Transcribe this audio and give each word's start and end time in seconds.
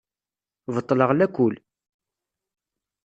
Beṭleɣ 0.73 1.09
lakul. 1.13 1.55